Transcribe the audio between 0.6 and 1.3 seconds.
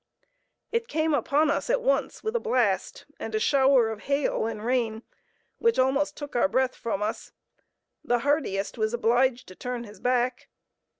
It came